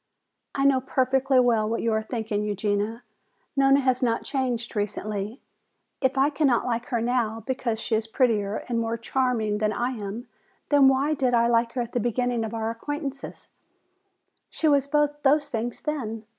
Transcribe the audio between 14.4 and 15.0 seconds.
She was